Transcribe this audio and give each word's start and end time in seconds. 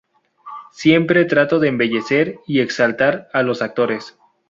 Siempre 0.71 1.25
trato 1.25 1.59
de 1.59 1.67
embellecer 1.67 2.39
y 2.47 2.61
exaltar 2.61 3.27
a 3.33 3.43
los 3.43 3.61
actores. 3.61 4.17